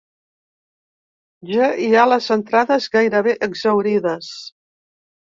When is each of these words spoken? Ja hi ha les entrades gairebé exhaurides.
Ja 1.49 1.67
hi 1.83 1.89
ha 1.99 2.05
les 2.11 2.29
entrades 2.35 2.87
gairebé 2.95 3.35
exhaurides. 3.49 4.31